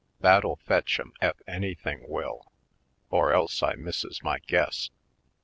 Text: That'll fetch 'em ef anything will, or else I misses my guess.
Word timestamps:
That'll 0.19 0.55
fetch 0.55 0.99
'em 0.99 1.13
ef 1.21 1.35
anything 1.47 2.07
will, 2.09 2.51
or 3.11 3.33
else 3.33 3.61
I 3.61 3.75
misses 3.75 4.23
my 4.23 4.39
guess. 4.39 4.89